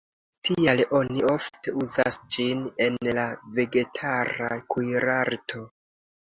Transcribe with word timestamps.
Tial 0.47 0.79
oni 0.99 1.19
ofte 1.31 1.73
uzas 1.85 2.17
ĝin 2.35 2.63
en 2.87 2.97
la 3.19 3.27
vegetara 3.59 4.49
kuirarto. 4.75 5.63